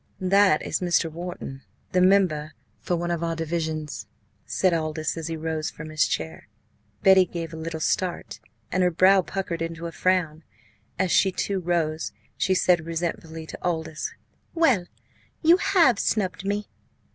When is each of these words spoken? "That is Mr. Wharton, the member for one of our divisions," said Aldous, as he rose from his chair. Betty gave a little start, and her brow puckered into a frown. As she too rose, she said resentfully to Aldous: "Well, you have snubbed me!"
"That 0.19 0.63
is 0.65 0.79
Mr. 0.79 1.11
Wharton, 1.11 1.61
the 1.91 2.01
member 2.01 2.55
for 2.79 2.95
one 2.95 3.11
of 3.11 3.21
our 3.23 3.35
divisions," 3.35 4.07
said 4.47 4.73
Aldous, 4.73 5.15
as 5.15 5.27
he 5.27 5.37
rose 5.37 5.69
from 5.69 5.89
his 5.89 6.07
chair. 6.07 6.47
Betty 7.03 7.23
gave 7.23 7.53
a 7.53 7.55
little 7.55 7.79
start, 7.79 8.39
and 8.71 8.81
her 8.81 8.89
brow 8.89 9.21
puckered 9.21 9.61
into 9.61 9.85
a 9.85 9.91
frown. 9.91 10.43
As 10.97 11.11
she 11.11 11.31
too 11.31 11.59
rose, 11.59 12.13
she 12.35 12.55
said 12.55 12.87
resentfully 12.87 13.45
to 13.45 13.59
Aldous: 13.63 14.15
"Well, 14.55 14.87
you 15.43 15.57
have 15.57 15.99
snubbed 15.99 16.45
me!" 16.45 16.67